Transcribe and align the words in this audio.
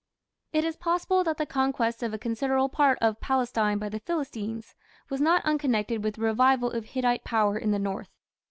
It 0.51 0.63
is 0.65 0.77
possible 0.77 1.23
that 1.25 1.37
the 1.37 1.45
conquest 1.45 2.01
of 2.01 2.11
a 2.11 2.17
considerable 2.17 2.69
part 2.69 2.97
of 3.03 3.21
Palestine 3.21 3.77
by 3.77 3.87
the 3.87 3.99
Philistines 3.99 4.73
was 5.11 5.21
not 5.21 5.45
unconnected 5.45 6.03
with 6.03 6.15
the 6.15 6.21
revival 6.21 6.71
of 6.71 6.85
Hittite 6.85 7.23
power 7.23 7.55
in 7.55 7.69
the 7.69 7.77
north. 7.77 8.09